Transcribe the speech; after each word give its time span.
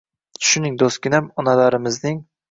Tushuning, 0.37 0.79
do’stginam, 0.81 1.27
onalarimizning 1.43 2.17